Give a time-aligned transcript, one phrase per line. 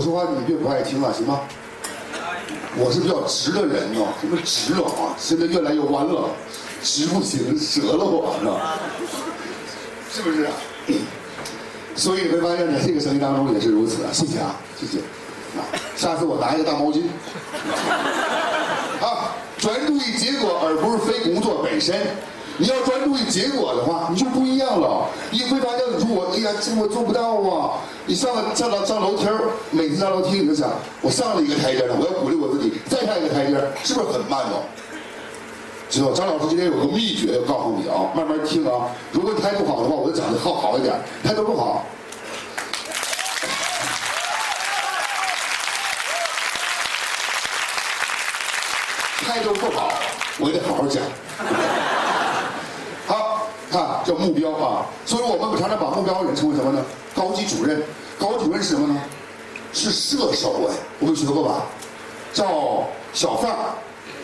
[0.00, 1.40] 我说话你别不爱听了，行吗？
[2.74, 5.12] 我是比较直的人呢，什么直了啊？
[5.18, 6.30] 现在越来越弯了，
[6.82, 8.58] 直不行，折了我呢，
[10.10, 10.52] 是不是啊？
[11.94, 14.08] 所以你会发现，在这个生意当中也是如此啊。
[14.10, 15.00] 谢谢啊，谢谢。
[15.60, 17.02] 啊，下次我拿一个大毛巾。
[19.02, 21.94] 啊，专注于结果，而不是非工作本身。
[22.60, 25.08] 你要专注于结果的话，你就不一样了。
[25.30, 27.80] 你会发现，你说我，哎呀，这我做不到啊！
[28.04, 29.26] 你上了上了上楼梯，
[29.70, 30.68] 每次上楼梯你就想，
[31.00, 34.60] 我上了一个台阶了，我要鼓励我自己，再上一个台阶，是不是很慢哦？
[35.88, 38.92] 知道张老师今天有个秘诀要告诉你啊，慢慢听啊。
[39.10, 40.92] 如果你态度好的话，我就讲的好好一点；
[41.24, 41.86] 态度不好，
[49.24, 49.94] 态度不好，
[50.38, 51.02] 我得好好讲。
[54.20, 56.84] 目标啊，所以我们常常把目标人称为什么呢？
[57.14, 57.82] 高级主任，
[58.18, 59.00] 高级主任是什么呢？
[59.72, 61.64] 是射手哎，我们学过吧？
[62.32, 63.56] 叫小范儿，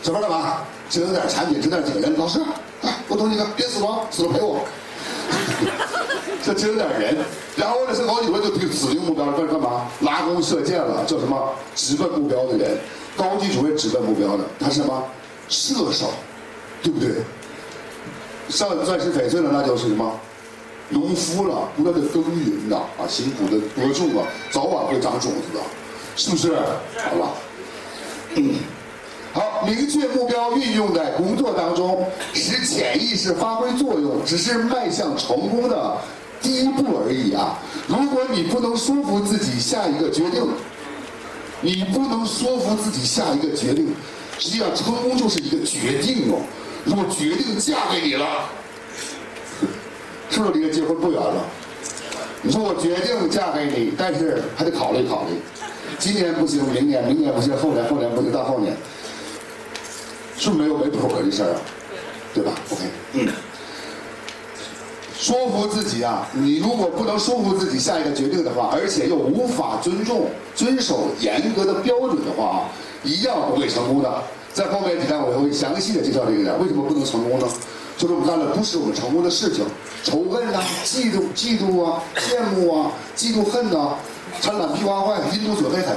[0.03, 0.59] 小范儿干嘛？
[0.89, 2.17] 知道点产品，知道点人。
[2.19, 2.41] 老师，
[2.83, 4.61] 哎，我懂你个，别死亡，死了陪我。
[6.45, 7.17] 这知道点人，
[7.57, 9.89] 然后呢，是高级主任就定指定目标了，干干嘛？
[10.01, 11.53] 拉弓射箭了，叫什么？
[11.75, 12.79] 直奔目标的人。
[13.17, 15.03] 高级主任直奔目标的，他是什么？
[15.49, 16.11] 射手，
[16.83, 17.23] 对不对？
[18.49, 20.13] 上钻石翡翠了，那就是什么？
[20.89, 25.61] 农夫了，不断的耕耘呐，啊，辛苦的播种啊，早晚会长种子的，
[26.15, 26.55] 是不是？
[26.55, 27.35] 好了，
[28.37, 28.55] 嗯，
[29.33, 35.97] 好，明确目标运用在工作当中，使潜意识发挥作用，只是迈向成功的
[36.41, 37.59] 第一步而已啊！
[37.89, 40.47] 如果你不能说服自己下一个决定，
[41.63, 43.93] 你不能说服自己下一个决定，
[44.39, 46.39] 实际上成功就是一个决定哦。
[46.87, 48.49] 如果决定嫁给你了，
[50.31, 51.45] 是不是离着结婚不远了？
[52.43, 55.35] 你说我决定嫁给你，但是还得考虑考虑，
[55.99, 58.77] 今年不行，明年，明年不行，后年，后年不行，大后年，
[60.39, 61.61] 是不是没有没谱的这事儿啊？
[62.33, 62.83] 对吧？OK，
[63.15, 63.29] 嗯，
[65.19, 72.71] 说服自己啊，你如果不能说服自己下一个决定的话，而且又无法尊重、遵守严格的标准的话啊，
[73.03, 74.23] 一样不会成功的。
[74.57, 77.47] 在后面几天我会详细的介绍这个点，为什么不能成功呢？
[77.99, 79.67] 就是我们干的不是我们成功的事情，
[80.03, 83.97] 仇恨啊、嫉妒、嫉妒啊、羡慕啊、嫉妒恨呐、
[84.41, 85.95] 贪婪屁花坏、阴毒左黑狠，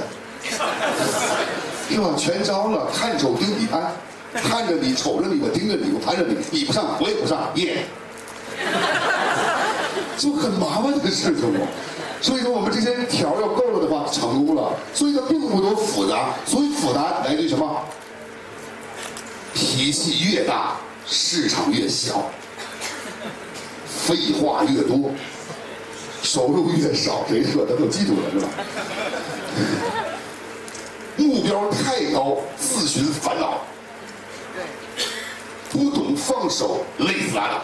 [1.88, 2.10] 是吧？
[2.18, 3.92] 全招了，看手盯底盘，
[4.34, 7.86] 看着你，瞅着你，我盯着你，我盘着你，你不上，我也不上，耶，
[10.18, 11.60] 就很麻烦的事情嘛。
[12.20, 14.70] 所以说，我们这些条要够了的话，成功了。
[14.92, 17.80] 所以它并不多复杂，所以复杂来自于什么？
[19.54, 22.30] 脾气越大，市场越小；
[23.86, 25.10] 废话越多，
[26.22, 27.24] 收入越少。
[27.28, 28.48] 谁说的都记住了是吧？
[31.16, 33.58] 目标太高，自寻烦恼；
[35.70, 37.62] 不懂放手，累死拉倒。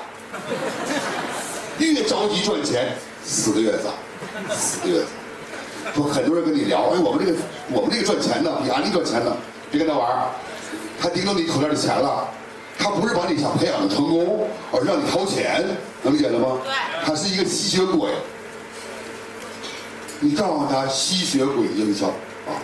[1.79, 2.95] 越着急赚钱，
[3.25, 3.95] 死的越早，
[4.55, 5.07] 死的越早。
[5.95, 7.39] 说很多人跟你聊，哎，我们这个
[7.71, 9.37] 我们这个赚钱呢，比安利赚钱呢，
[9.71, 10.31] 别跟他玩儿。
[11.01, 12.29] 他盯着你口袋的钱了，
[12.79, 15.65] 他不是把你想培养的成功，而是让你掏钱，
[16.03, 16.59] 能理解了吗？
[16.65, 16.73] 对。
[17.05, 18.11] 他是一个吸血鬼，
[20.21, 22.07] 你告诉他吸血鬼营销
[22.47, 22.59] 啊！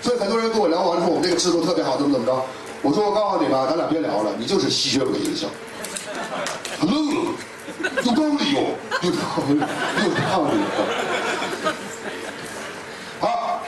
[0.00, 2.42] 所以很多人跟我聊完了说我们这个制度特别好，怎么怎么着？
[2.80, 5.46] 我说我告诉你吧，咱俩别聊了，你就是吸血鬼营销。
[6.80, 7.32] 他愣了，
[8.02, 8.60] 有道理哟，
[9.02, 9.60] 有道理，
[10.02, 10.58] 有道理。
[13.20, 13.62] 好，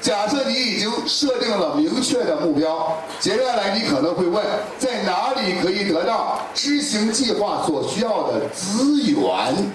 [0.00, 4.42] 假设你已经设定了明确的目标，接下来你可能会问，
[4.78, 9.72] 在哪里可以得到执行计划所需要的资源？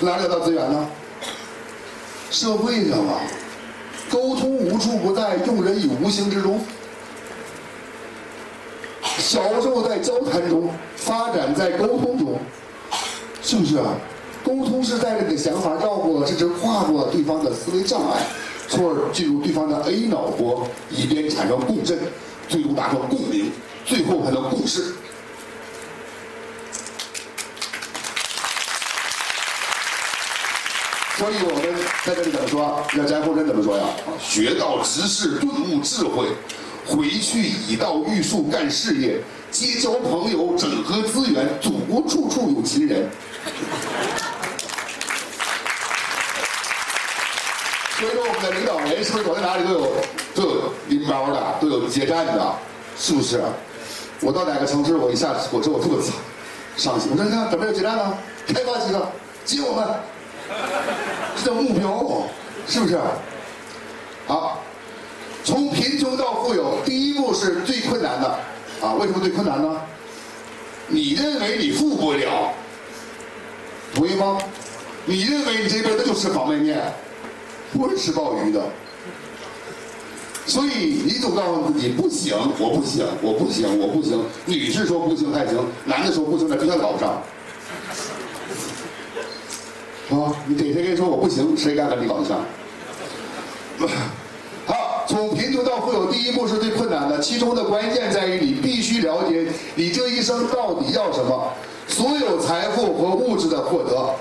[0.00, 0.88] 哪里得到资源呢？
[2.30, 3.20] 社会上啊，
[4.10, 6.58] 沟通无处不在，用人以无形之中。
[9.18, 12.38] 销售在交谈中，发展在沟通中，
[13.42, 13.92] 是不是啊？
[14.42, 18.26] 沟通是带着你的想法绕过，甚至跨过了对方的思维障碍，
[18.68, 21.98] 从而进入对方的 A 脑波，以便产生共振，
[22.48, 23.52] 最终达成共鸣，
[23.84, 24.94] 最后才能共识。
[31.18, 31.62] 所以我们
[32.06, 32.82] 在这里怎么说？
[32.96, 33.84] 要翟夫人怎么说呀？
[34.18, 36.28] 学到知识，顿悟智慧，
[36.86, 39.20] 回去以道育树干事业，
[39.50, 43.06] 结交朋友，整合资源，祖国处处有奇人。
[47.98, 48.64] 所以说，我们的领
[49.22, 49.92] 走在哪里都有
[50.34, 52.54] 都有拎包的，都有接站的，
[52.96, 53.42] 是不是？
[54.20, 56.12] 我到哪个城市，我一下火车我这么惨
[56.76, 57.10] 伤心。
[57.12, 58.18] 我说你看，怎么有接站呢？
[58.46, 59.08] 开发几个，
[59.44, 59.88] 接我们，
[61.36, 62.26] 这叫目标！
[62.66, 62.98] 是不是？
[64.26, 64.60] 好，
[65.42, 68.28] 从贫穷到富有，第一步是最困难的
[68.80, 68.92] 啊！
[68.94, 69.80] 为什么最困难呢？
[70.86, 72.52] 你认为你富不了，
[73.94, 74.38] 同意吗？
[75.06, 76.78] 你认为你这辈子就吃方便面，
[77.72, 78.60] 不会吃鲍鱼的。
[80.46, 84.20] 所以你总告诉自己不行，我不行，我不行，我不行。
[84.46, 87.22] 女士说不行还行，男的说不行那就算搞不上。
[90.10, 92.40] 啊，你给谁跟说我不行，谁敢跟你搞对象？
[94.66, 99.46] 好，从贫穷到富有，第一步是最困难的，其中的关键在于你必须了解
[99.76, 101.52] 你这一生到底要什么。
[101.86, 104.14] 所有财富和物质的获得。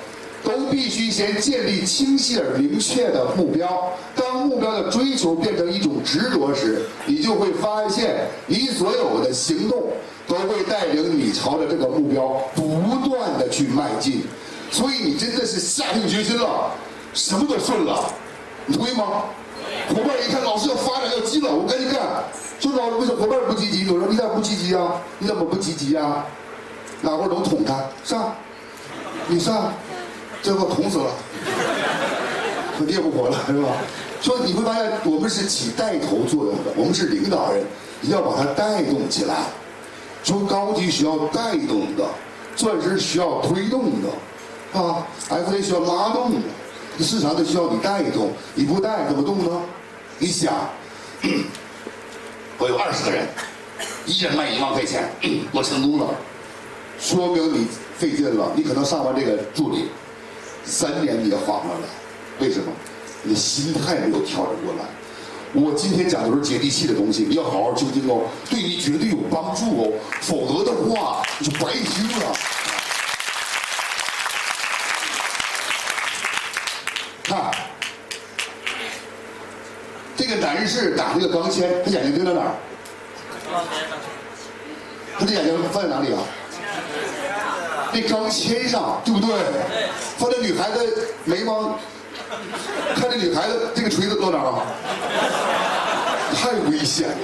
[0.44, 3.92] 都必须先建立清晰而明确的目标。
[4.16, 9.84] 当目标的追求变成一种执着时，你就会发现，你所有的行动
[10.28, 14.24] 都会带领你朝着这个目标不断的去迈进。
[14.72, 16.72] 所以你真的是下定决心了，
[17.14, 18.06] 什么都顺了，
[18.66, 19.26] 你同意吗？
[19.90, 22.00] 伙伴一看老师要发展要积了，我赶紧干。
[22.60, 23.90] 说老师为什么伙伴不积极？
[23.90, 25.02] 我说你咋不积极啊？
[25.18, 26.26] 你怎么不积极啊？
[27.02, 27.90] 哪会儿能捅他？
[28.04, 28.36] 上，
[29.28, 29.74] 你上。
[30.42, 31.12] 最后捅死了，
[32.80, 33.70] 我灭不活了，是吧？
[34.22, 37.64] 说你会发现，我们是起带头作用的，我们是领导人，
[38.02, 39.36] 你要把它带动起来。
[40.24, 42.06] 说高级需要带动的，
[42.56, 49.62] 钻石需要推动的，啊，F A 需要拉动的，市场的需要你带动，你不带怎么动呢？
[50.18, 50.54] 你想，
[52.58, 53.26] 我有二十个人，
[54.06, 55.10] 一人卖一万块钱，
[55.54, 56.08] 我成功了，
[57.00, 59.90] 说明你费劲了，你可能上完这个助理。
[60.70, 62.72] 三年你也晃了来，为什么？
[63.24, 64.86] 你的心态没有调整过来。
[65.52, 72.36] 我今天讲的都是接地气的东西，你要好好听听哦，对你绝对有帮助哦，否则的话你就白听了。
[77.24, 77.52] 看，
[80.16, 82.54] 这个男士打这个钢钎，他眼睛盯在哪儿？
[85.18, 86.22] 他的眼睛放在哪里啊？
[87.92, 89.30] 那钢钎上，对不对？
[90.18, 91.78] 放在女孩子眉毛，
[92.96, 94.62] 看这女孩子这个锤子搁哪儿啊？
[96.36, 97.16] 太危险了。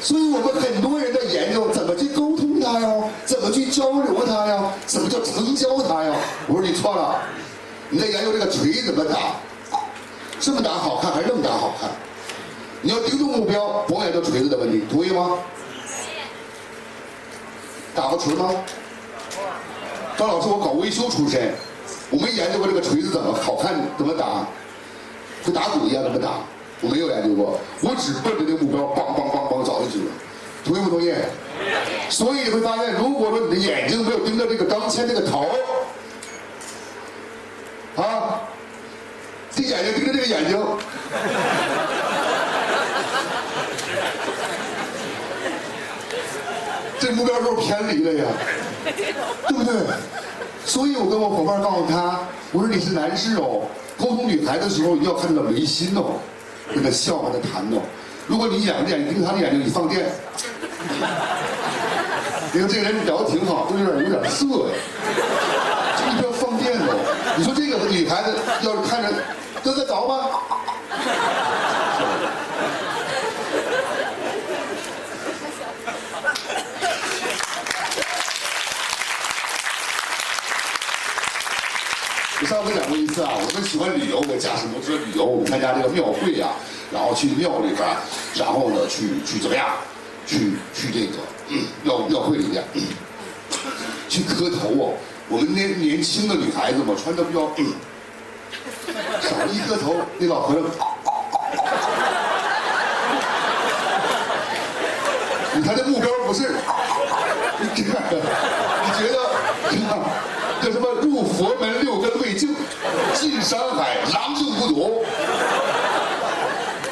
[0.00, 2.88] 所以我们很多人在研究怎么去沟通他呀，
[3.24, 6.14] 怎么去交流他呀，怎么叫成交他呀？
[6.46, 7.20] 我说你错了，
[7.88, 9.16] 你在研究这个锤怎么打，
[10.40, 11.90] 这么打好看还是那么打好看？
[12.82, 15.38] 你要盯住目标，不研究锤子的问题，同意吗？
[17.94, 18.50] 打过锤吗？
[20.16, 21.52] 张老师，我搞维修出身，
[22.10, 24.46] 我没研究过这个锤子怎么好看，怎么打，
[25.44, 26.40] 跟打鼓一样怎么打，
[26.80, 30.12] 我没有研究过，我只奔着那个目标，梆梆梆梆找就行了，
[30.64, 31.12] 同意不同意？
[32.10, 35.46] 所以你会发现，如果说你的眼睛没有盯着这个钢钎这个头，
[37.96, 38.42] 啊，
[39.50, 40.58] 这眼睛盯着这个眼睛。
[47.10, 48.24] 这目标都是偏离了呀，
[48.86, 49.74] 对不对？
[50.64, 52.20] 所以我跟我伙伴告诉他，
[52.52, 53.62] 我说你是男士哦，
[53.98, 56.20] 沟通女孩的时候一定要看到眉心哦，
[56.72, 57.82] 跟她笑，跟她谈哦。
[58.28, 60.06] 如果你眼睛盯她的眼睛，你放电。
[62.52, 64.74] 你看这个人聊的挺好，都有点有点色呀，
[65.98, 66.94] 就你不要放电哦。
[67.36, 69.08] 你说这个女孩子要是看着，
[69.64, 70.30] 哥哥着吗？
[82.42, 82.64] 我上
[83.22, 86.52] 啊，我们喜欢旅游，我驾驶摩托车旅游，我们参加这个庙会啊，
[86.92, 87.86] 然后去庙里边，
[88.34, 89.68] 然后呢去去怎么样，
[90.26, 91.18] 去去这个
[91.82, 92.64] 庙庙会里边
[94.08, 94.94] 去磕头哦。
[95.28, 97.40] 我们年年轻的女孩子嘛，穿的比较
[99.20, 100.64] 少一磕头，那老和尚，
[105.54, 106.54] 你看这目标不是，
[107.74, 109.18] 你看，你觉得？
[110.62, 110.86] 叫什么？
[111.00, 111.79] 入佛门
[113.14, 115.04] 进山海狼性不足。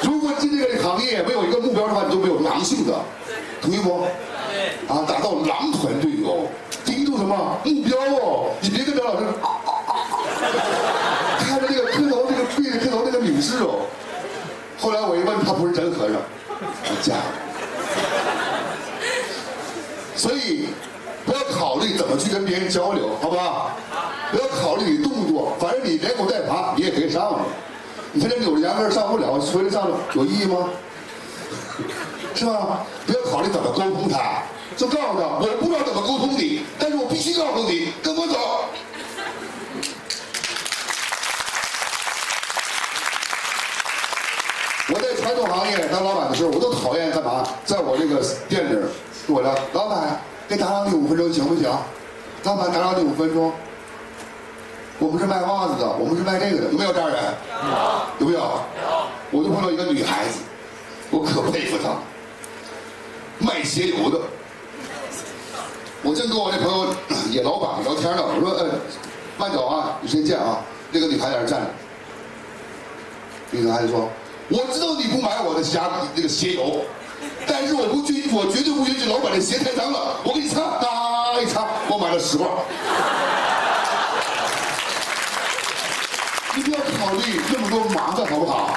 [0.02, 2.95] 如果进这个行业没有一个目标的话，你就没有狼性的，
[3.62, 4.02] 同意不？
[4.88, 6.47] 啊，打造狼团队哦，
[6.85, 8.50] 盯住什么目标哦？
[8.61, 9.26] 你别跟张老师
[11.38, 13.87] 看着那个磕头，那个跪着磕头那个女士哦。
[14.78, 16.17] 后来我一问，他不是真和尚，
[17.02, 17.23] 假的。
[20.14, 20.69] 所以。
[21.26, 23.73] 不要考虑怎么去跟别人交流，好不好？
[24.30, 27.40] 不要考虑你动作，反正你连滚带爬，你也可以上了。
[28.12, 30.68] 你现在扭着秧歌上不了，回来上了有意义吗？
[32.35, 32.85] 是吧？
[33.06, 34.42] 不要考虑怎么沟通他，
[34.76, 38.64] 就告诉他，我不知道怎么沟通你，但是我必须告诉你，跟我走。
[44.90, 48.78] 我在传统行业当老板的时候，我都讨厌干嘛，在我这个店里，
[49.26, 51.70] 我的老板，给打扰你五分钟行不行？
[52.44, 53.52] 老板，打扰你五分钟。
[54.99, 57.17] 我们是卖袜子的，我们是卖这个的，有没有这样人？
[58.19, 58.26] 有。
[58.26, 58.40] 有没有？
[58.40, 58.62] 有。
[59.31, 60.40] 我就碰到一个女孩子，
[61.11, 61.95] 我可佩服她，
[63.38, 64.19] 卖鞋油的。
[66.02, 66.95] 我正跟我那朋友
[67.31, 68.71] 也老板聊天呢，我说：“呃，
[69.37, 70.59] 慢走啊，有时间见啊。”
[70.90, 71.67] 那个女孩在那站着。
[73.50, 74.09] 那个女孩子说
[74.49, 75.78] ：“我知道你不买我的鞋
[76.17, 76.83] 那个鞋油，
[77.47, 80.17] 但是我不允，我绝对不允许老板的鞋太脏了。
[80.25, 82.47] 我给你擦，哒一擦，我买了十块。”
[86.57, 88.76] 你不要考虑那么多麻烦，好不好？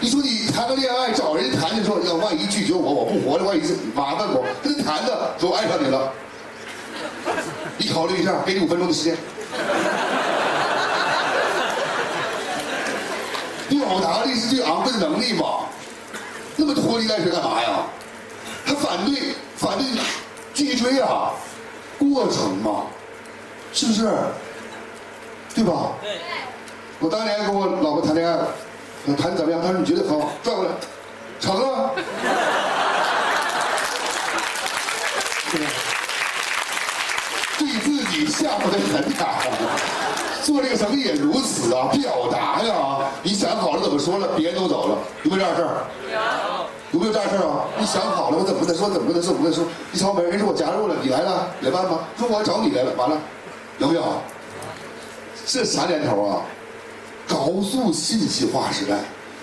[0.00, 6.12] 你说你谈个恋爱，找人谈的时候，要万一拒绝我，我不活了，万一是麻烦我，跟他谈的说我爱上你了，
[7.78, 9.16] 你考虑一下，给你五分钟的时间。
[13.68, 15.66] 表达力是最昂贵的能力嘛？
[16.56, 17.86] 那么拖泥带水干嘛呀？
[18.66, 19.86] 他反对，反对
[20.52, 21.30] 继续追啊，
[21.98, 22.86] 过程嘛，
[23.72, 24.10] 是不是？
[25.54, 25.92] 对吧？
[26.00, 26.18] 对。
[27.04, 28.34] 我当年跟我老婆谈恋爱，
[29.14, 29.60] 谈的怎么样？
[29.60, 30.70] 她说你觉得很好，转过来，
[31.38, 31.90] 成了。
[37.58, 39.36] 对自己吓唬的很啊。
[40.44, 43.06] 做这个生意也如此啊，表达呀！
[43.22, 45.84] 你想好了怎么说了，别人都走了，有没有这样事儿？
[46.10, 46.18] 有。
[46.92, 47.66] 有没有这样事儿啊？
[47.78, 48.88] 你想好了，我怎么跟他说？
[48.88, 49.34] 怎么跟他说？
[49.34, 49.66] 怎么跟他说？
[49.92, 52.08] 一敲门，人说我加入了，你来了来办吧？
[52.16, 53.18] 说我找你来了，完了，
[53.76, 54.02] 有没有？
[55.44, 56.40] 这啥年头啊？
[57.28, 58.98] 高速信息化时代，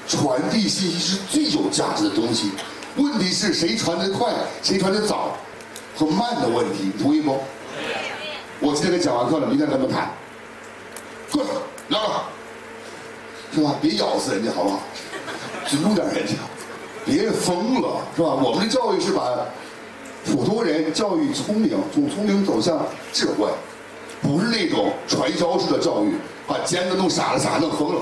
[0.08, 2.52] 传递信息是最有价值的东西。
[2.98, 5.38] 问题是谁传的快，谁传的早
[5.96, 7.32] 和慢的问题，同意不？
[7.32, 7.42] 同意
[8.60, 10.12] 我今天给讲完课了，明天咱们谈。
[11.32, 11.50] 过来，
[11.88, 12.24] 聊聊，
[13.54, 13.76] 是吧？
[13.82, 14.80] 别咬死人家，好不好？
[15.68, 16.34] 尊重点人家，
[17.06, 18.36] 别疯了，是吧？
[18.36, 19.46] 我们的教育是把
[20.26, 23.48] 普通人教育聪明，从聪明走向智慧，
[24.22, 26.14] 不是那种传销式的教育，
[26.48, 28.02] 把尖子弄傻了，傻弄疯了，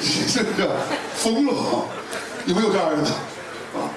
[0.00, 0.68] 是不是？
[1.14, 1.52] 疯了，
[2.46, 3.08] 有没有这样的？
[3.78, 3.88] 啊，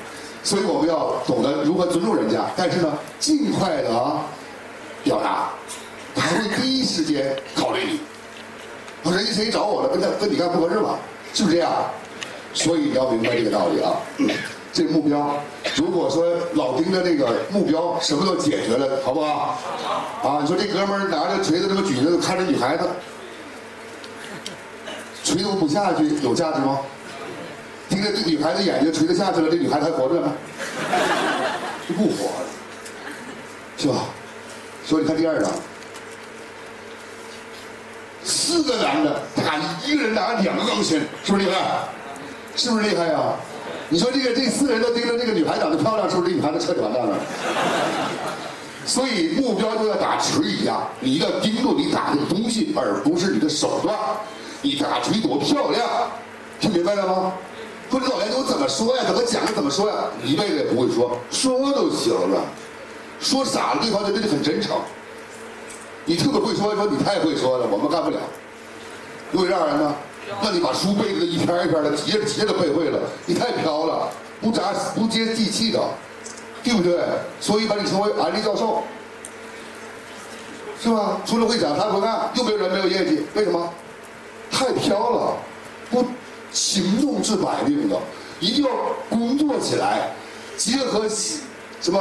[0.43, 4.25] 所以我们要懂得如何尊重人家，但是呢，尽快的啊
[5.03, 5.49] 表达。
[6.15, 7.99] 他会第一时间考虑你。
[9.03, 10.97] 说人家谁找我了，跟他跟你干不合适吧？
[11.33, 11.71] 是不是这样？
[12.53, 13.91] 所以你要明白这个道理啊。
[14.71, 15.37] 这个目标，
[15.75, 19.59] 如果说老盯着那个目标，什么都解决了，好不好？
[20.23, 22.87] 啊，你说这哥们儿拿着锤子这么举着，看着女孩子，
[25.23, 26.79] 锤子不下去，有价值吗？
[27.89, 30.31] 盯着这女孩子眼睛，锤子下去了，这女孩子还活着吗？
[31.87, 32.47] 就不活了，
[33.77, 34.05] 是吧？
[34.85, 35.51] 所以你看第二张。
[38.23, 41.59] 四个男的打一个人拿两个钢琴，是不是厉害？
[42.55, 43.19] 是不是厉害呀？
[43.89, 47.15] 你说这个这四个人都盯着这个女孩长得漂亮，是不是这女孩子彻底完蛋了？
[48.85, 53.95] 所以目标就要打锤一样，你要盯住你打的东西，而不是你的手段。
[54.61, 55.87] 你打锤多漂亮，
[56.59, 57.33] 听明白了吗？
[57.91, 59.03] 说你老年都怎么说呀？
[59.05, 59.45] 怎么讲？
[59.53, 59.95] 怎么说呀？
[60.23, 62.41] 一辈子也不会说，说都行了。
[63.19, 64.75] 说傻了，对方就对你很真诚。
[66.03, 68.17] 你特别会说，说你太会说了，我们干不了。
[69.31, 69.95] 有这样人呢？
[70.41, 74.09] 那你把书背的一篇一篇的，节着节着背会了，你太飘了，
[74.41, 75.79] 不扎不接地气的，
[76.63, 76.99] 对不对？
[77.39, 78.83] 所以把你称为安利教授，
[80.81, 81.21] 是吧？
[81.25, 83.71] 除了会讲，他不干，又没有人没有业绩，为什么？
[84.51, 85.37] 太飘了，
[85.89, 86.05] 不
[86.51, 87.97] 行动治百病的，
[88.39, 88.71] 一定要
[89.09, 90.11] 工作起来，
[90.57, 91.07] 结合
[91.81, 91.99] 什么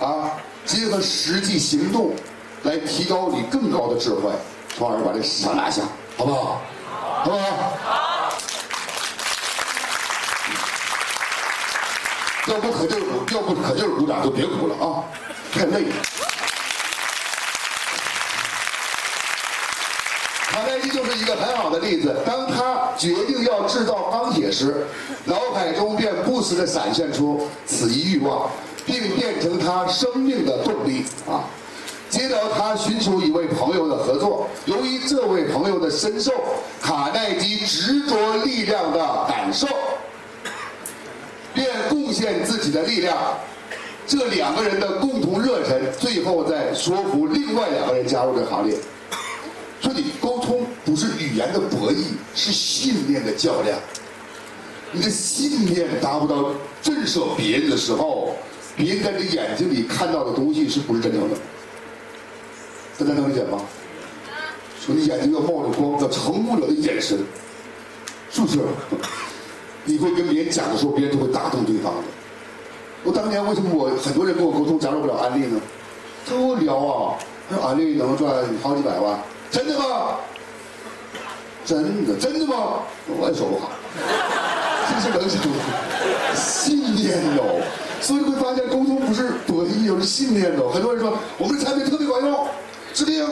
[0.00, 0.30] 啊？
[0.66, 2.12] 结合实际行动。
[2.64, 4.30] 来提高你更高的智慧，
[4.74, 5.82] 从而把这市场拿下，
[6.16, 6.62] 好不好？
[7.24, 7.46] 好不好？
[7.82, 8.34] 好。
[12.46, 15.02] 要不可劲儿鼓，要不可劲儿鼓掌就别鼓了啊，
[15.50, 15.94] 太累了。
[20.50, 22.14] 卡耐基就是一个很好的例子。
[22.26, 24.86] 当他决定要制造钢铁时，
[25.24, 28.50] 脑海中便不时地闪现出此一欲望，
[28.84, 31.48] 并变成他生命的动力啊。
[32.14, 34.46] 接着，他寻求一位朋友的合作。
[34.66, 36.30] 由于这位朋友的深受
[36.80, 39.66] 卡耐基执着力量的感受，
[41.52, 43.18] 便贡献自己的力量。
[44.06, 48.76] 这两个人的共同热忱，最后再说服另外两个人加入这行列。
[49.80, 53.76] 说你沟通不是语言的博弈，是信念的较量。
[54.92, 58.36] 你的信念达不到震慑别人的时候，
[58.76, 61.36] 别人在你眼睛里看到的东西是不是真正的？
[62.98, 63.60] 大家能理解吗？
[64.80, 67.18] 说你眼睛要冒着光，要成功者的眼神，
[68.30, 68.58] 是不是？
[69.84, 72.02] 你会跟别人讲的时候，别人就会打动对方的。
[73.02, 75.60] 我当年为什么我很多人跟我沟通加入不了安利呢？
[76.26, 77.16] 他跟我聊啊，
[77.50, 78.32] 说安利能赚
[78.62, 79.18] 好几百万，
[79.50, 80.16] 真的吗？
[81.64, 82.80] 真的，真的吗？
[83.08, 83.70] 我也说不好，
[84.88, 85.42] 这是能想
[86.34, 87.62] 信念哦。
[88.00, 90.68] 所以会发现沟通不是博弈，有是信念的。
[90.68, 92.46] 很多人说我们的产品特别管用，
[92.94, 93.26] 治病。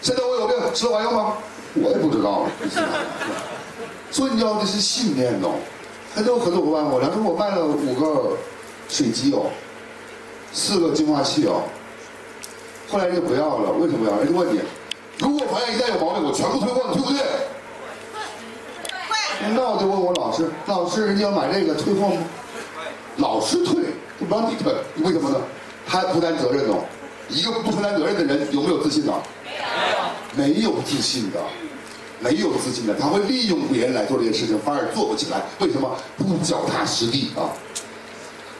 [0.00, 1.34] 现在我有病，吃了管用吗？
[1.74, 2.46] 我也不知道。
[4.10, 5.54] 所以你要的是信念哦。
[6.14, 8.36] 很多很多伙伴问我，他说我卖了五个
[8.88, 9.46] 水机哦，
[10.52, 11.62] 四个净化器哦，
[12.90, 14.18] 后来人家不要了，为什么不要？
[14.18, 14.60] 人家问你，
[15.18, 17.22] 如果发现一旦有毛病，我全部退货，你退不退？
[19.54, 22.22] 那我就问我老师，老师，人家要买这个退货吗？
[23.18, 23.76] 老师退，
[24.18, 25.40] 就不让你退，为什么呢？
[25.86, 26.84] 他不担责任哦。
[27.30, 29.12] 一个不承担责任的人有没有自信呢？
[30.36, 31.40] 没有，没有自信的。
[32.22, 35.40] 没有自信的，他会利用别人来做这件事情，反而做不起来。
[35.58, 35.90] 为什么？
[36.18, 37.48] 不脚踏实地啊，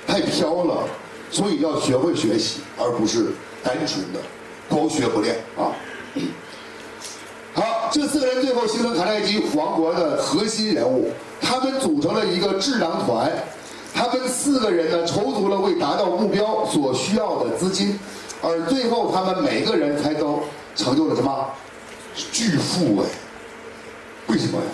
[0.06, 0.88] 太飘了。
[1.30, 3.26] 所以要学会学习，而不是
[3.62, 4.20] 单纯的
[4.68, 5.76] 光学不练啊。
[7.52, 11.10] 好，这四个人最后形成卡耐基王国的核心人物，
[11.40, 13.30] 他们组成了一个智囊团。
[13.92, 17.98] 他们四个人呢，筹足了为达到目标所需要的资金，
[18.42, 20.42] 而最后他们每个人才都
[20.74, 21.48] 成就了什么
[22.32, 23.06] 巨富哎。
[24.28, 24.64] 为什么呀？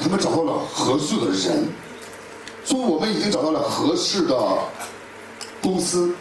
[0.00, 1.68] 他们找到了合适的人，
[2.64, 4.58] 所以我们已经找到了合适的
[5.60, 6.14] 公司、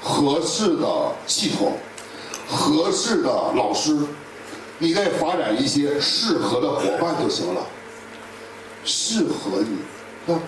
[0.00, 1.72] 合适的系统、
[2.48, 3.98] 合适的老师，
[4.78, 7.60] 你再发展一些适合的伙伴就行了。
[8.84, 10.38] 适合你，啊，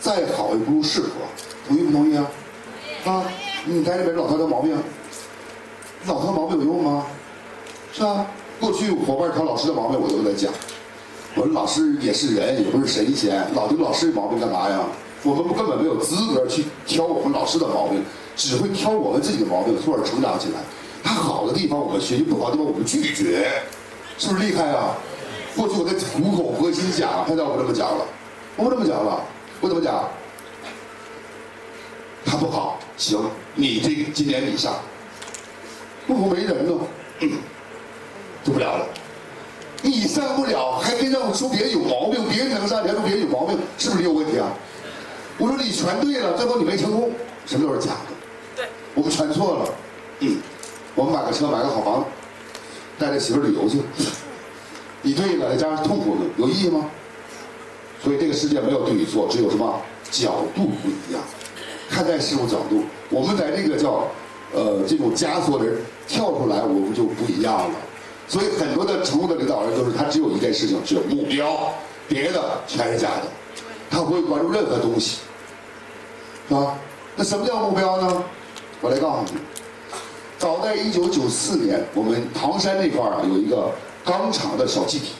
[0.00, 1.08] 再好也不如适合，
[1.68, 2.26] 同意不同意啊？
[3.04, 3.24] 啊，
[3.66, 4.76] 你在这边老头的毛病，
[6.06, 7.06] 老头毛病有用吗？
[7.92, 8.26] 是吧？
[8.58, 10.52] 过去伙伴挑老师的毛病，我都在讲。
[11.34, 14.80] 我说老师也是人，也不是神仙，老丢老师的毛病干嘛呀？
[15.22, 18.02] 我们根本没有资格去挑我们老师的毛病，
[18.36, 20.60] 只会挑我们自己的毛病，从而成长起来。
[21.02, 23.46] 他好的地方我们学习，不好的地方我们拒绝，
[24.16, 24.96] 是不是厉害啊？
[25.56, 28.04] 过去我在苦口婆心讲，现在我不这么讲了，
[28.56, 29.20] 我不这么讲了，
[29.60, 30.08] 我怎么讲？
[32.24, 33.18] 他不好，行，
[33.60, 34.74] 你这今年你上，
[36.06, 36.72] 不服没人呢。
[37.20, 37.30] 嗯，
[38.42, 38.86] 就不了了，
[39.82, 44.50] 你上不了，还跟让我说别人有毛病，别人能上，你还说别人有毛病，是不是你有问题啊？
[45.36, 47.12] 我说你全对了，最后你没成功，
[47.44, 48.06] 什么都是假的。
[48.56, 49.74] 对，我们全错了。
[50.20, 50.38] 嗯，
[50.94, 52.06] 我们买个车，买个好房子，
[52.98, 53.82] 带着媳妇旅游去。
[55.02, 56.90] 你对了，再加上痛苦的，有意义吗？
[58.02, 59.78] 所以这个世界没有对与错，只有什么
[60.10, 61.22] 角度不一样，
[61.90, 62.84] 看待事物角度。
[63.10, 64.06] 我们在这个叫
[64.52, 65.66] 呃这种枷锁的
[66.06, 67.74] 跳出来，我们就不一样了。
[68.28, 71.74] 所以很多的成功的领导人都是他只有一件事情，只有目标，
[72.08, 73.24] 别的全是假的，
[73.90, 75.18] 他不会关注任何东西，
[76.48, 76.78] 是吧？
[77.16, 78.24] 那什么叫目标呢？
[78.80, 79.40] 我来告诉你，
[80.38, 83.70] 早在一九九四年，我们唐山那块儿啊有一个
[84.04, 85.12] 钢厂的小集体，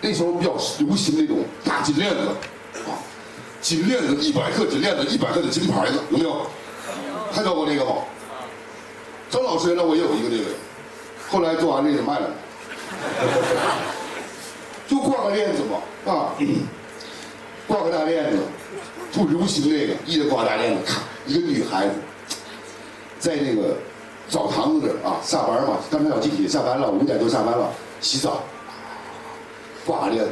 [0.00, 2.28] 那时候比较流行那种大金链子，
[3.60, 6.46] 金链子一百克金链子一百克的金牌子，有没有？
[7.32, 7.92] 看到过那个吗？
[9.30, 10.50] 张老师原来我也有一个这个，
[11.28, 12.28] 后来做完这个卖了，
[14.88, 16.34] 就挂个链子嘛，啊，
[17.68, 18.38] 挂个大链子，
[19.12, 21.94] 就流行这个，一直挂大链子，咔，一个女孩子，
[23.20, 23.76] 在那个
[24.28, 27.70] 澡堂子这儿啊，下班嘛，刚才小集体下班了，五点多下班了，
[28.00, 28.42] 洗澡，
[29.86, 30.30] 挂个链子，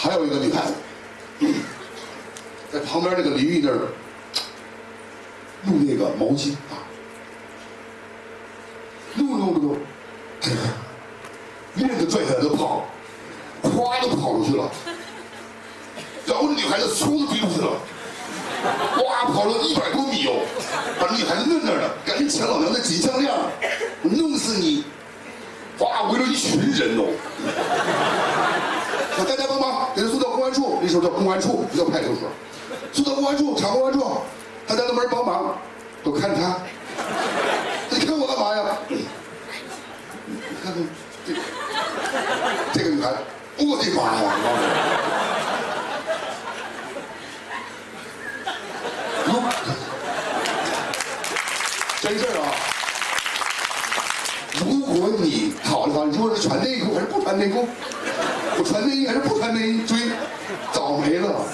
[0.00, 0.74] 还有一个女孩子，
[2.72, 3.88] 在旁边那个淋浴那儿。
[5.66, 6.78] 用那个毛巾啊，
[9.16, 9.76] 弄着弄着，
[11.74, 12.86] 链子拽起来就跑，
[13.64, 14.70] 咵就跑出去了，
[16.26, 17.72] 然后那女孩子嗖就飞出去了，
[19.04, 20.46] 哇，跑了一百多米哦，
[21.00, 23.34] 把女孩子摁那儿了，赶紧抢老娘的金项链，
[24.02, 24.84] 弄死你！
[25.80, 27.10] 哇，围着一群人哦，
[29.24, 32.28] 大家帮忙，给他送到公安处，那时候叫公安处，不叫派出所，
[32.92, 34.18] 送到公安处，查公安处。
[34.66, 35.56] 大家都没人帮忙，
[36.04, 36.56] 都看他。
[37.90, 38.76] 你看我干嘛呀？
[38.88, 39.06] 你
[40.62, 40.88] 看看
[41.26, 41.32] 这
[42.72, 43.10] 这个女孩，
[43.56, 44.32] 我的妈呀！
[52.00, 52.46] 真事儿啊！
[54.60, 57.68] 如果你考虑考虑，你说是穿内裤还是不穿内裤？
[58.58, 59.96] 我穿内衣还是不穿内衣追
[60.72, 61.46] 早没了。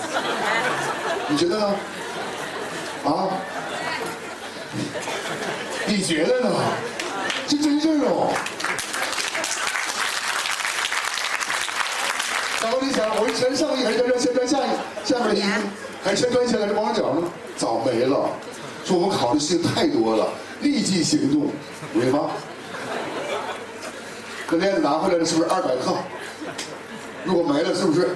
[1.28, 1.74] 你觉得呢？
[3.04, 3.28] 啊？
[5.86, 6.50] 你觉得呢？
[7.46, 8.32] 这真事哦。
[12.62, 14.70] 然后你想我是穿上衣还是穿穿下衣
[15.04, 15.68] 下面衣服
[16.02, 18.30] 还是穿起来是光脚呢早没了。
[18.86, 20.26] 说我们考虑的事情太多了
[20.60, 21.50] 立即行动
[21.92, 22.30] 明白吗？
[24.46, 25.94] 可链子拿回来的是不是二百克？
[27.24, 28.08] 如果没了，是不是？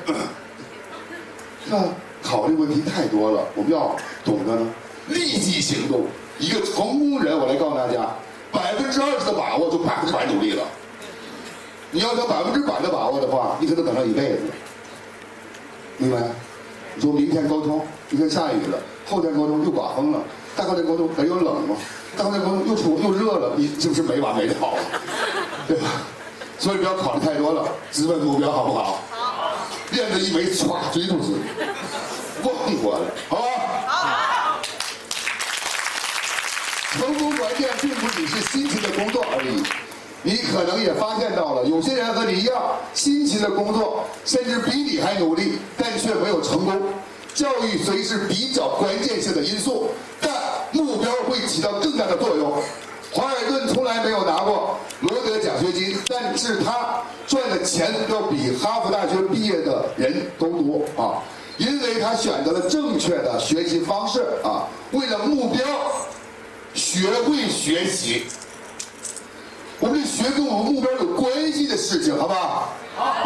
[1.66, 1.84] 那
[2.22, 3.94] 考虑问题太多了，我们要
[4.24, 4.66] 懂得呢，
[5.08, 6.06] 立即行动。
[6.38, 8.08] 一个成功人，我来告诉大家，
[8.52, 10.62] 百分之二十的把握就百分之百努力了。
[11.90, 14.40] 你要想百分之百的把握的话，你可能等上一辈子。
[15.96, 16.18] 明白？
[16.94, 20.20] 你说明天沟通，明天下雨了，后天沟通又刮风了，
[20.56, 21.76] 大后天沟通，哎又冷了，
[22.16, 24.54] 大后天沟通又出又热了，你是不是没完没了？
[25.66, 25.88] 对吧？
[26.58, 29.00] 所以不要考虑太多了，直奔目标好不好？
[29.10, 29.52] 好。
[29.90, 31.36] 链子一枚唰追出去，
[32.42, 33.42] 忘过了，好吧？
[33.86, 34.60] 好。
[36.92, 39.62] 成功关键并不只是辛勤的工作而已，
[40.22, 46.82] 你可能也发现到了，有些人和你一样辛勤的工作，甚至比你还努力，但却没有成功。
[47.34, 49.90] 教育虽是比较关键性的因素，
[50.20, 50.32] 但
[50.72, 52.60] 目标会起到更大的作用。
[53.12, 61.22] 华尔顿从来没有拿过罗德奖学金，但是他赚的钱要比哈佛大学毕业的人都多啊，
[61.56, 65.64] 因为他选择了正确的学习方式啊，为了目标，
[66.74, 68.24] 学会学习。
[69.80, 72.74] 我们学跟我们目标有关系的事情，好不好？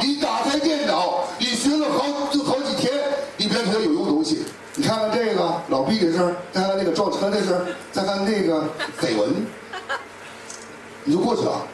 [0.00, 2.92] 你打开电脑，你学了好就好几天，
[3.36, 4.44] 你别觉得有用东西。
[4.74, 8.62] 你看看这个老毕的事再看那个撞车的事再看那个
[9.00, 9.46] 绯闻。
[11.04, 11.66] 你就过去了，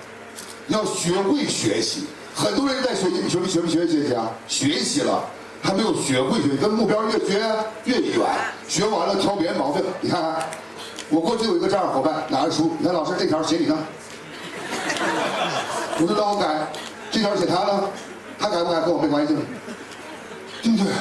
[0.68, 2.06] 要学会学习。
[2.34, 4.30] 很多人在学习，学没学没学学习啊？
[4.46, 5.24] 学习了，
[5.62, 7.40] 还没有学会学习，跟目标越学
[7.84, 8.26] 越远。
[8.68, 9.82] 学完了挑别人毛病。
[10.00, 10.46] 你看看，
[11.10, 13.76] 我过去有一个这样的伙伴，拿着书，你看老师这条写你呢，
[16.00, 16.68] 我就让我改。
[17.10, 17.84] 这条写他呢，
[18.38, 19.34] 他改不改跟我没关系，
[20.62, 20.92] 对不对？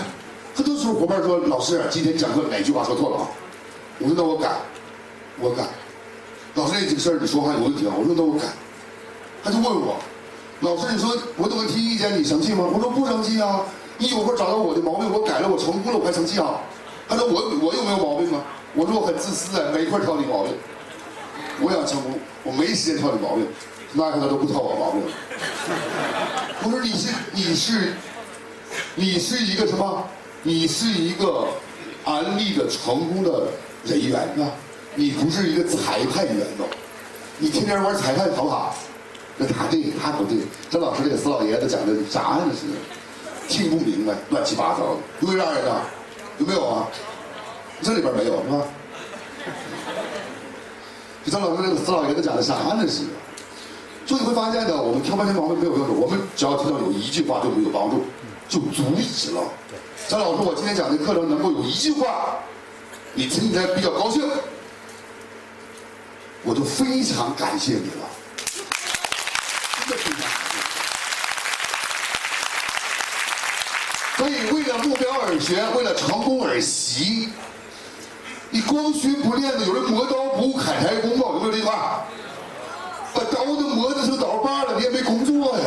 [0.55, 3.27] 很多时候伙伴说，老师今天讲课哪句话说错了？
[3.99, 4.49] 我说那我改，
[5.39, 5.63] 我改。
[6.67, 7.93] 老师，这个事儿你说话有问题啊！
[7.97, 8.45] 我说那我改，
[9.41, 9.95] 他就问我，
[10.59, 12.67] 老师你说我怎么提意见你生气吗？
[12.69, 13.61] 我说不生气啊！
[13.97, 16.59] 你有会找到我的毛病，我改了，我成功了，我还生气啊？
[17.07, 18.43] 他说我我有没有毛病啊？
[18.75, 20.53] 我说我很自私啊，每一块挑你毛病。
[21.61, 23.47] 我想成功，我没时间挑你毛病，
[23.93, 25.01] 那他都不挑我毛病。
[26.63, 27.93] 我说你是你是
[28.95, 30.03] 你是一个什么？
[30.43, 31.47] 你是一个
[32.03, 33.47] 安利的成功的
[33.85, 34.51] 人员啊！
[34.99, 36.65] 你不是一个裁判员哦，
[37.37, 38.75] 你天天玩裁判好不好？
[39.37, 40.39] 那他对，他不对。
[40.71, 42.49] 这老师这个死老爷子讲的啥呢？
[42.51, 42.65] 是
[43.47, 45.83] 听不明白，乱七八糟的，有没有这样人啊？
[46.39, 46.87] 有没有啊？
[47.83, 48.65] 这里边没有是吧？
[51.25, 52.83] 这老师这个死老爷子讲的啥呢？
[52.87, 53.03] 是，
[54.07, 58.03] 所以你会发现呢，我们挑半天毛病没有用处，我们只要听到有一句话对我们有帮助，
[58.49, 59.43] 就足以了。
[60.07, 62.39] 张老师，我今天讲的课程能够有一句话，
[63.13, 64.23] 你听起来比较高兴。
[66.43, 68.07] 我就非常感谢你了，
[74.17, 77.29] 所以，为了目标而学，为了成功而习。
[78.49, 81.25] 你光学不练的，有人磨刀不误砍柴工嘛？
[81.33, 82.05] 有没有这句话？
[83.13, 85.65] 把刀都磨的成刀把了，你也没工作呀？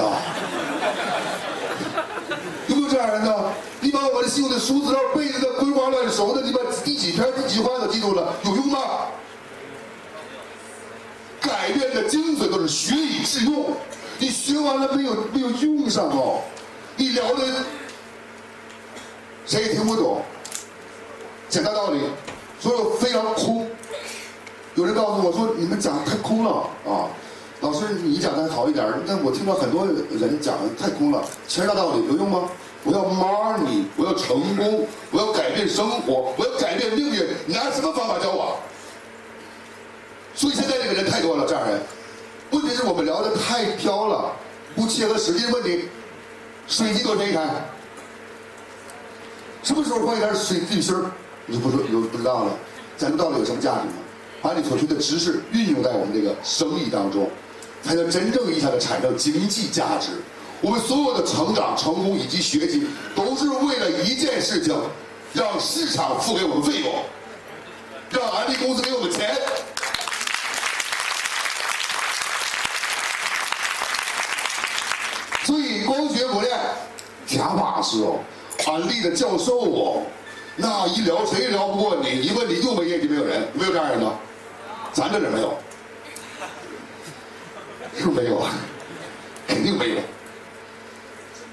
[2.69, 3.53] 有没有这样人呢？
[3.81, 8.79] 你把我的信用的书资料背的滚瓜烂熟的，你把第几篇第几话都记住了，有用吗？
[11.71, 13.65] 改变的精髓都是学以致用，
[14.19, 16.43] 你学完了没有没有用上哦？
[16.97, 17.45] 你聊的
[19.47, 20.21] 谁也听不懂，
[21.49, 22.01] 讲大道理，
[22.59, 23.69] 所以非常空。
[24.75, 27.07] 有人告诉我说你们讲的太空了啊，
[27.61, 32.51] 老师你讲的还好一点，但我听到很多人讲的太空了，全是大道理有用吗？
[32.83, 38.59] 我要 money，我要成功，我要改变生活，我要改变命运，你拿什么方法教我？
[40.41, 41.79] 所以现在这个人太多了，这样人。
[42.51, 44.33] 问题是我们聊的太飘了，
[44.75, 45.85] 不切合实际问题。
[46.67, 47.47] 水机多谁开？
[49.63, 51.11] 什么时候换一点水滤芯儿？
[51.45, 52.53] 你就不说，你就不知道了。
[52.97, 53.93] 咱们到底有什么价值呢？
[54.41, 57.29] 把你所学的知识运用在我们这个生意当中，
[57.83, 60.09] 才能真正意义上的产生经济价值。
[60.63, 64.75] 我们所有的成长、成功以及学习，都是为了一件事情：
[65.35, 66.95] 让市场付给我们费用，
[68.09, 69.37] 让安利公司给我们钱。
[76.01, 76.59] 光学不练，
[77.27, 78.21] 假把式哦。
[78.67, 80.03] 安利的教授哦，
[80.57, 82.23] 那一聊谁也聊不过你。
[82.23, 84.15] 一问你就没业绩，没有人，没有这样人吗？
[84.93, 85.55] 咱这里没有，
[87.99, 88.51] 是不没有啊？
[89.47, 89.97] 肯定没有。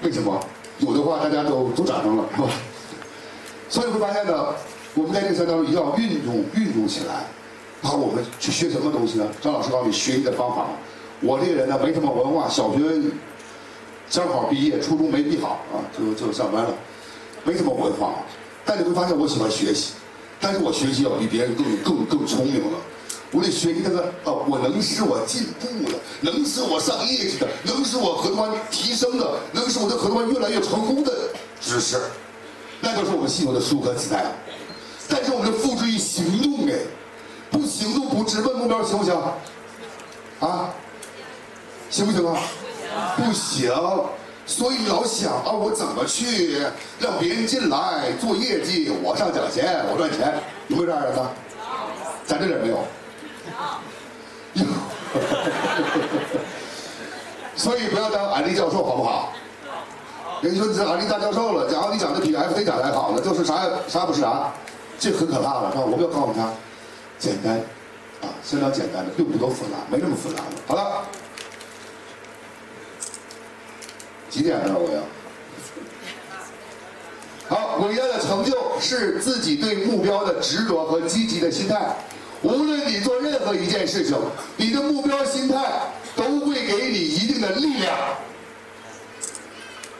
[0.02, 0.40] 为什么？
[0.78, 1.18] 有的话。
[1.22, 2.48] 大家都都长上了，是吧？
[3.68, 4.54] 所以会发现呢，
[4.94, 7.14] 我们在这个当中一定要运动运动起来。
[7.82, 9.26] 啊，我们去学什么东西呢？
[9.42, 10.66] 张老师告诉你学习的方法。
[11.20, 12.78] 我这个人呢，没什么文化，小学
[14.10, 16.70] 正好毕业，初中没毕好啊，就就上班了，
[17.44, 18.14] 没什么文化。
[18.64, 19.92] 但你会发现，我喜欢学习，
[20.40, 22.78] 但是我学习要比别人更更更聪明了。
[23.30, 31.12] 我得学习那个哦，我能使我进步的，能使我上业绩的，能使我核酸提升的，能使我的核酸越来越成功的
[31.60, 32.00] 知识，
[32.80, 34.24] 那就是我们系统的舒克子代。
[35.08, 36.74] 但是我们付诸于行动哎。
[37.50, 39.14] 不行动不直奔目标行不行？
[40.38, 40.68] 啊，
[41.88, 42.38] 行不行啊？
[43.16, 43.72] 不行，
[44.46, 46.58] 所以老想啊，我怎么去
[46.98, 50.34] 让别人进来做业绩，我上奖钱，我赚钱，
[50.68, 51.30] 有没有这样人呢？
[52.26, 52.84] 咱这里没有。
[57.56, 59.32] 所以不要当安利教授，好不好？
[60.40, 64.52] 人家说你是安利大教授了，假如你讲的比 FT 讲的还好呢，就是啥也啥也不是啥，
[64.98, 65.84] 这很可怕了，是吧？
[65.84, 66.52] 我们要告诉他。
[67.18, 67.56] 简单，
[68.22, 70.44] 啊，相当简单的，并不多复杂，没那么复杂的。
[70.68, 71.02] 好了，
[74.30, 74.74] 几点了？
[74.78, 75.00] 我要。
[77.48, 81.96] 好，伟大的成就是自己对目标的执着和积极的心态。
[82.42, 84.16] 无论你做任何一件事情，
[84.56, 85.56] 你的目标心态
[86.14, 87.96] 都会给你一定的力量。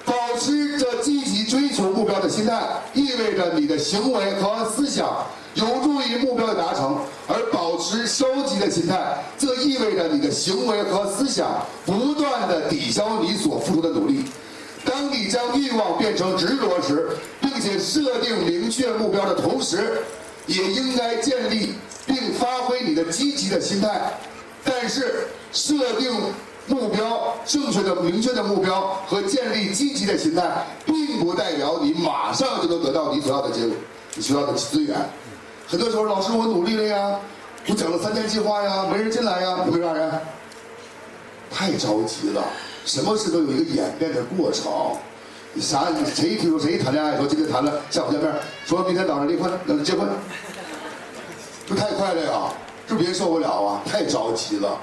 [0.05, 2.63] 保持着积极追求目标的心态，
[2.95, 5.27] 意味着你的行为和思想。
[5.55, 14.25] 有助于目标的达成，而保持消极的心态，则意味着你的行为和思想不断的抵消你所付出的努力。
[14.85, 20.03] 当你将欲望变成执着时，并且设定明确目标的同时，
[20.47, 21.75] 也应该建立
[22.07, 24.13] 并发挥你的积极的心态。
[24.65, 26.13] 但是，设定
[26.69, 33.75] 目标、正确的、明确的目标和建立积极的心态，并不代表你马上就能得到你所要的结果、
[34.15, 34.97] 你需要的资源。
[35.71, 37.21] 很多时候，老师，我努力了呀，
[37.67, 40.19] 我讲了三天计划呀，没人进来呀，会啥呀？
[41.51, 42.43] 太着急了，
[42.87, 44.73] 什么事都有一个演变的过程。
[45.53, 45.89] 你啥？
[46.15, 48.33] 谁听说谁谈恋爱说今天谈了，下午见面，
[48.65, 50.09] 说明天早上离婚，那结婚，
[51.67, 52.51] 这太快了呀，
[52.87, 54.79] 这别人受不了啊，太着急了，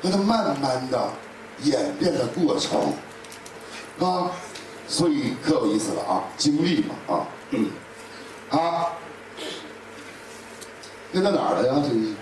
[0.00, 1.10] 让他慢慢的
[1.64, 2.92] 演变的过程，
[3.98, 4.30] 啊，
[4.86, 7.68] 所以可有意思了啊，经历嘛啊，嗯，
[8.48, 8.93] 好。
[11.14, 11.74] 那到哪儿了呀？
[11.80, 12.12] 这是。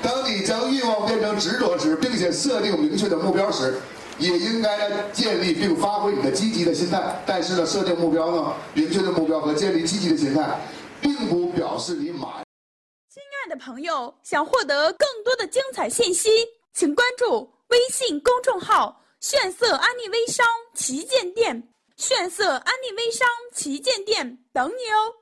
[0.00, 3.80] 当你将欲望变成执着时，并且设定明确的目标时，
[4.18, 7.20] 也应该建立并发挥你的积极的心态。
[7.26, 10.60] 但是呢，设定目标呢，明确的目标和建立积极的心态，
[11.00, 12.30] 并不表示你满。
[13.12, 16.30] 亲爱的朋友，想获得更多的精彩信息，
[16.72, 21.68] 请关注微信公众号“炫色安利微商旗舰店”。
[22.02, 25.21] 炫色安利微商旗舰店等你哦！